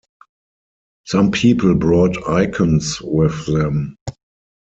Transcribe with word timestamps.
Some 1.05 1.29
people 1.29 1.75
brought 1.75 2.27
icons 2.27 2.99
with 3.03 3.45
them. 3.45 3.97